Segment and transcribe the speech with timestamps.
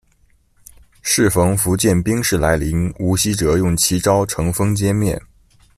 [1.03, 5.21] 适逢福建兵士来临，吴希哲用奇招乘风歼灭。